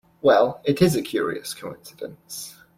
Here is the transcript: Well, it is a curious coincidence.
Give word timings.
Well, 0.23 0.61
it 0.63 0.81
is 0.81 0.95
a 0.95 1.03
curious 1.03 1.53
coincidence. 1.53 2.55